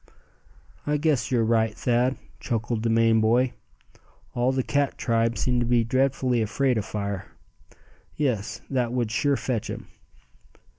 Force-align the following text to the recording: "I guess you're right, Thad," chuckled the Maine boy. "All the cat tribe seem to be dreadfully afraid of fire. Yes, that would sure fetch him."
"I 0.87 0.97
guess 0.97 1.29
you're 1.29 1.45
right, 1.45 1.75
Thad," 1.77 2.17
chuckled 2.39 2.81
the 2.81 2.89
Maine 2.89 3.21
boy. 3.21 3.53
"All 4.33 4.51
the 4.51 4.63
cat 4.63 4.97
tribe 4.97 5.37
seem 5.37 5.59
to 5.59 5.65
be 5.67 5.83
dreadfully 5.83 6.41
afraid 6.41 6.79
of 6.79 6.85
fire. 6.85 7.27
Yes, 8.15 8.61
that 8.67 8.91
would 8.93 9.11
sure 9.11 9.37
fetch 9.37 9.69
him." 9.69 9.89